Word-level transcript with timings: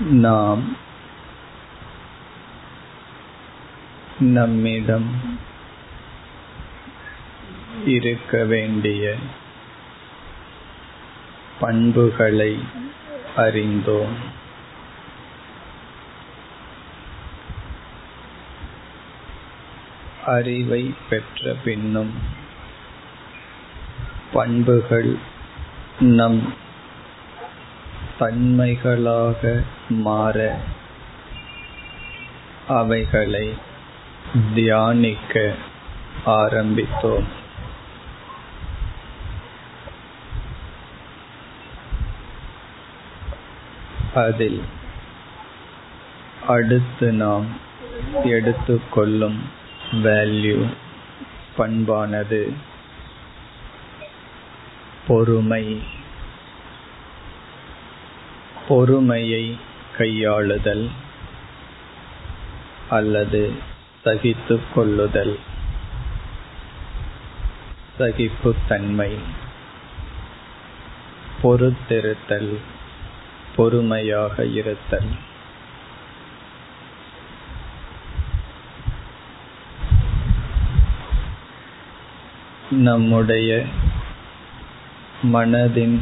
நாம் 0.00 0.76
நம்மிடம் 4.18 5.38
இருக்க 7.84 8.44
வேண்டிய 8.44 9.14
பண்புகளை 11.60 12.58
அறிந்தோம். 13.36 14.16
அறிவை 20.26 20.94
பெற்ற 21.10 21.56
பின்னும் 21.64 22.12
பண்புகள் 24.32 25.18
நம் 26.00 26.68
தன்மைகளாக 28.20 29.42
மாற 30.06 30.38
அவைகளை 32.78 33.46
தியானிக்க 34.54 35.54
ஆரம்பித்தோம். 36.26 37.28
அதில் 44.14 44.60
அடுத்து 46.46 47.12
நாம் 47.12 47.46
எடுத்துக்கொள்ளும் 48.24 49.38
வேல்யூ 50.02 50.58
பண்பானது 51.58 52.42
பொறுமை 55.06 55.64
பொறுமையை 58.70 59.58
கையாளுதல் 59.98 60.88
அல்லது 62.90 63.52
சகித்துக் 64.04 64.74
கொள்ளுதல். 64.74 65.38
சகிப்புத்தன்மை. 67.98 69.18
பொறுத்திருத்தல். 71.42 72.58
பொறுமையாக 73.56 74.44
இருத்தல். 74.44 75.08
நம்முடைய 82.70 83.64
மனதின் 85.22 85.98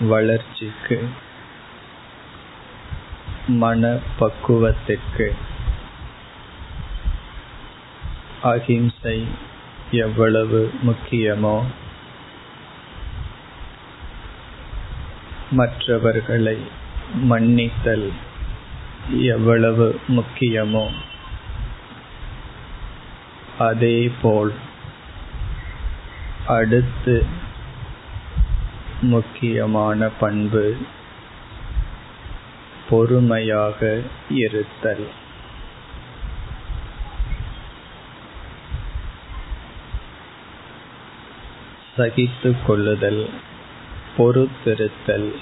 வளர்ச்சிக்கு 0.00 1.08
மன 3.48 3.98
பக்குவத்திற்கு 4.18 5.34
அகிம்சை 8.42 9.26
எவ்வளவு 9.90 10.70
முக்கியமோ 10.82 11.62
மற்றவர்களை 15.50 16.56
மன்னித்தல் 17.14 18.12
எவ்வளவு 19.10 20.00
முக்கியமோ 20.08 20.90
அதேபோல் 23.58 24.52
அடுத்து 26.46 27.26
முக்கியமான 29.00 30.10
பண்பு 30.20 30.76
பொறுமையாக 32.90 34.02
இருத்தல். 34.30 35.06
சகித்துக் 41.96 42.66
கொள்ளுதல் 42.66 43.30
பொறுத்திருத்தல். 44.18 45.36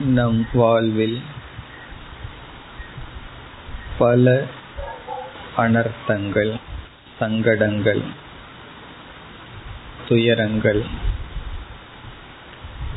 நம் 0.00 0.46
வாழ்வில் 0.52 1.22
பல 3.98 4.46
அனர்த்தங்கள் 5.56 6.60
சங்கடங்கள் 7.18 8.02
துயரங்கள் 10.08 11.01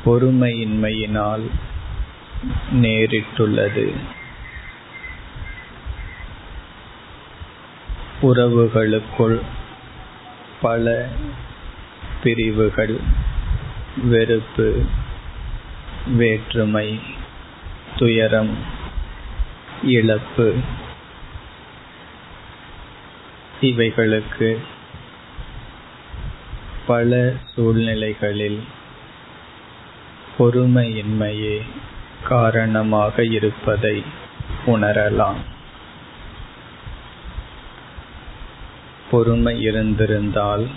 பொறுமையின்மையினால் 0.05 1.45
நேரிட்டுள்ளது. 2.71 3.93
உறவுகளுக்குள் 8.21 9.41
பல 10.61 11.07
பிரிவுகள் 12.23 12.99
வெறுப்பு 14.03 14.85
வேற்றுமை 16.07 16.99
துயரம் 17.97 18.57
இழப்பு 19.83 20.55
இவைகளுக்கு 23.61 24.61
பல 26.87 27.33
சூழ்நிலைகளில் 27.55 28.63
பொறுமையின்மையே 30.38 31.62
காரணமாக 32.23 33.23
இருப்பதை 33.23 34.03
உணரலாம். 34.66 35.41
பொறுமை 39.12 39.62
இருந்திருந்தால் 39.62 40.68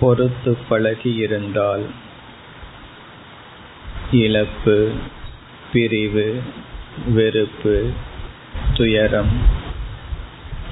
பொறுத்து 0.00 0.58
பழகி 0.68 1.14
இருந்தால் 1.14 1.86
இழப்பு 4.12 4.92
பிரிவு 5.72 6.42
வெறுப்பு 7.06 7.90
துயரம் 8.74 9.34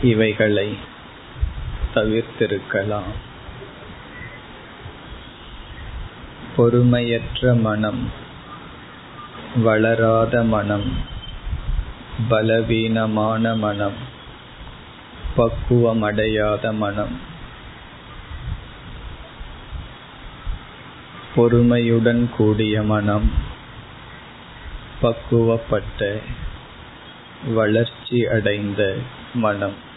இவைகளை 0.03 0.77
தவிர்த்திருக்கலாம். 1.95 3.11
பொறுமையற்ற 6.61 7.61
மனம் 7.61 8.11
வளராத 9.57 10.45
மனம் 10.45 10.97
பலவீனமான 12.29 13.55
மனம் 13.55 13.93
பக்குவமடையாத 15.37 16.75
மனம். 16.75 17.21
பொறுமையுடன் 21.37 22.31
கூடிய 22.37 22.83
மனம் 22.83 23.31
பக்குவப்பட்ட 25.03 26.21
வளர்ச்சி 27.55 28.27
அடைந்த 28.27 28.97
மனம். 29.35 29.89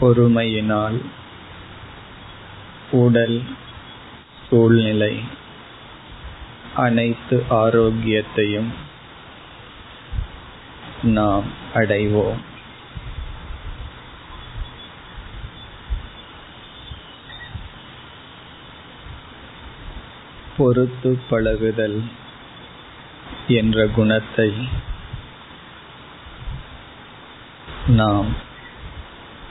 பொறுமையினால் 0.00 0.98
உடல் 2.90 3.42
சூழ்நிலை 4.48 5.20
அனைத்து 6.74 7.44
ஆரோக்கியத்தையும் 7.48 8.72
நாம் 11.02 11.44
அடைவோம். 11.74 12.42
பொறுத்து 20.56 21.20
பழகுதல் 21.30 22.04
என்ற 23.46 23.86
குணத்தை 23.86 24.52
நாம் 27.86 28.45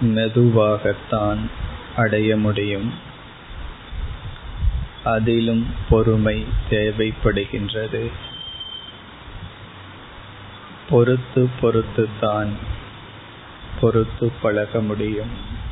மெதுவாகத்தான் 0.02 1.50
அடைய 1.96 2.38
முடியும். 2.38 2.94
அதிலும் 5.04 5.68
பொறுமை 5.90 6.46
தேவைப்படுகின்றது. 6.70 8.12
பொறுத்து 10.90 11.50
பொறுத்துத்தான் 11.62 12.50
பொறுத்து 13.82 14.32
பழக 14.42 14.82
முடியும். 14.82 15.64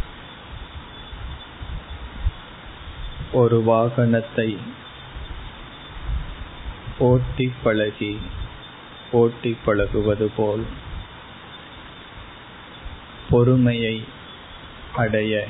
ஒரு 3.32 3.64
வாகனத்தை 3.68 4.58
ஓட்டி 7.00 7.54
பழகி 7.64 8.20
ஓட்டி 9.12 9.58
பழகுவது 9.66 10.32
போல். 10.38 10.92
பொறுமையை 13.34 14.04
அடைய 14.96 15.46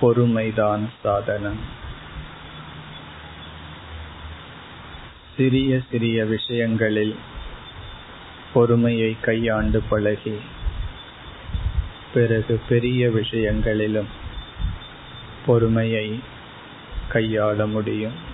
பொறுமைதான் 0.00 0.88
சாதனம். 1.02 1.60
சிறிய 5.36 5.80
சிறிய 5.90 6.24
விஷயங்களில் 6.24 7.14
பொறுமையை 8.54 9.16
கையாண்டு 9.20 9.82
பழகி 9.88 10.36
பிறகு 12.14 12.60
பெரிய 12.68 13.10
விஷயங்களிலும் 13.10 14.08
பொறுமையை 15.46 16.20
கையாள 17.12 17.70
முடியும். 17.70 18.29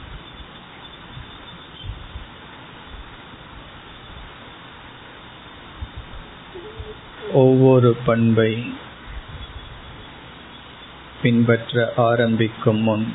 ஒவ்வொரு 7.42 7.90
பண்பை 8.04 8.52
பின்பற்ற 11.22 11.92
ஆரம்பிக்கும் 11.96 12.80
முன் 12.80 13.06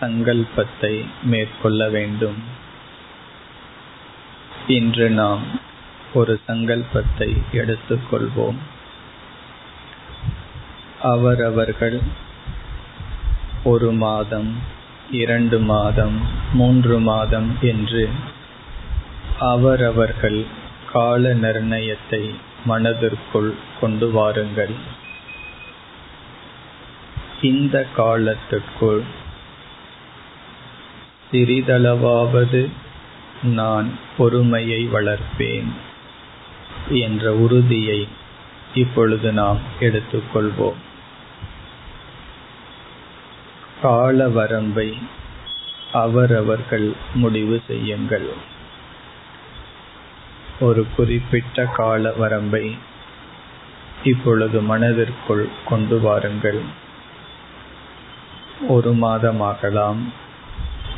சங்கல்பத்தை 0.00 0.92
மேற்கொள்ள 1.22 1.88
வேண்டும். 1.88 2.38
இன்று 4.66 5.06
நாம் 5.10 5.44
ஒரு 6.14 6.34
சங்கல்பத்தை 6.48 7.30
எடுத்துக்கொள்வோம். 7.52 8.60
அவரவர்கள் 11.02 11.98
ஒரு 13.64 13.90
மாதம் 13.92 14.50
இரண்டு 15.12 15.58
மாதம் 15.72 16.16
மூன்று 16.52 16.96
மாதம் 17.00 17.50
என்று 17.62 18.04
அவரவர்கள் 19.38 20.40
கால 20.92 21.32
நிர்ணயத்தை 21.34 22.24
மனதிற்குள் 22.64 23.54
கொண்டு 23.80 24.10
வாருங்கள். 24.10 24.74
இந்த 27.42 27.86
காலத்திற்குள் 27.96 29.02
சிறிதளவாவது 31.32 32.70
நான் 33.42 33.98
பொறுமையை 34.16 34.88
வளர்ப்பேன் 34.88 35.68
என்ற 36.88 37.34
உறுதியை 37.34 38.08
இப்பொழுது 38.74 39.32
நாம் 39.32 39.58
எடுத்துக்கொள்வோம். 39.80 40.74
கால 43.82 44.28
வரம்பை 44.28 44.98
அவரவர்கள் 45.92 46.92
முடிவு 47.14 47.62
செய்யுங்கள். 47.66 48.58
ஒரு 50.60 50.86
குறிப்பிட்ட 50.96 51.64
கால 51.64 52.12
வரம்பை 52.12 52.64
இப்பொழுது 54.04 54.58
மனதிற்குள் 54.62 55.44
கொண்டு 55.68 56.00
வாருங்கள். 56.00 56.60
ஒரு 58.68 58.90
மாதமாகலாம் 58.94 60.00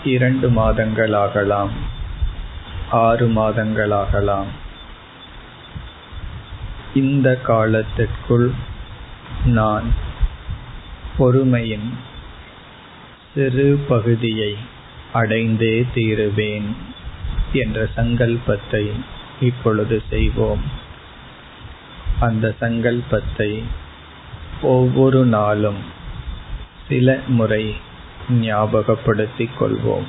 இரண்டு 0.05 0.51
மாதங்களாகலாம் 0.51 1.75
ஆறு 2.91 3.29
மாதங்களாகலாம். 3.29 4.51
இந்த 6.95 7.29
காலத்திற்குள் 7.37 8.49
நான் 9.45 9.89
பொறுமையின் 11.19 11.89
சிறு 13.35 13.69
பகுதியை 13.89 14.53
அடைந்தே 15.13 15.75
தீருவேன் 15.95 16.69
என்ற 17.53 17.89
சங்கல்பத்தை 17.97 18.85
இப்பொழுது 19.43 20.03
செய்வோம். 20.11 20.63
அந்த 22.21 22.55
சங்கல்பத்தை 22.61 23.63
ஒவ்வொரு 24.63 25.25
நாளும் 25.25 25.81
சில 26.89 27.19
முறை 27.29 27.77
ஞாபகப்படுத்திக் 28.31 29.57
கொள்வோம். 29.61 30.09